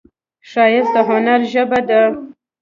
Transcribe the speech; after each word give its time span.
ښایست 0.49 0.91
د 0.95 0.97
هنر 1.07 1.39
ژبه 1.53 1.79
ده 1.89 2.01